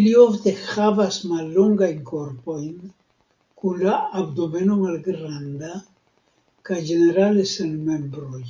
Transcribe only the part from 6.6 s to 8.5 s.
kaj ĝenerale sen membroj.